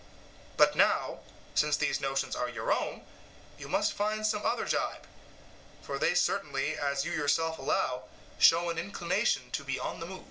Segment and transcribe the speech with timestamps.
[0.57, 1.19] But now,
[1.53, 3.05] since these notions are your own,
[3.59, 5.05] you must find some other gibe,
[5.83, 8.05] for they certainly, as you yourself allow,
[8.39, 10.19] show an inclination to be on the move.